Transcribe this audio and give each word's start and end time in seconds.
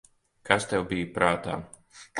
Kas 0.49 0.65
tev 0.71 0.87
bija 0.95 1.11
prātā? 1.19 1.61